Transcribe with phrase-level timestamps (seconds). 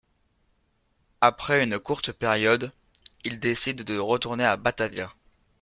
[1.21, 2.71] Après une courte période,
[3.23, 5.13] il décide de retourner à Batavia.